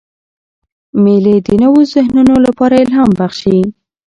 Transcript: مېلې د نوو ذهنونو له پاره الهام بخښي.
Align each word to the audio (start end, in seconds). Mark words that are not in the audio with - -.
مېلې 1.03 1.35
د 1.47 1.49
نوو 1.63 1.79
ذهنونو 1.93 2.33
له 2.45 2.51
پاره 2.57 2.77
الهام 2.85 3.09
بخښي. 3.19 3.59